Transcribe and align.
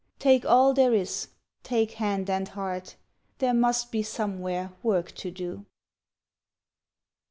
Take 0.17 0.45
all 0.47 0.73
there 0.73 0.95
is 0.95 1.27
take 1.61 1.91
hand 1.91 2.27
and 2.27 2.47
heart: 2.47 2.95
There 3.37 3.53
must 3.53 3.91
be 3.91 4.01
somewhere 4.01 4.71
work 4.81 5.11
to 5.11 5.29
do. 5.29 5.67